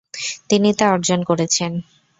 তিনি 0.49 0.69
তা 0.73 0.85
অর্জন 0.93 1.19
করেছেন। 1.23 1.71